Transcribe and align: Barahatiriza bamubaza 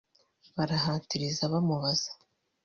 Barahatiriza 0.55 1.43
bamubaza 1.53 2.11